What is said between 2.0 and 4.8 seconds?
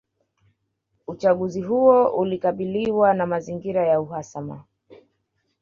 ulikabiliwa na mazingira ya uhasama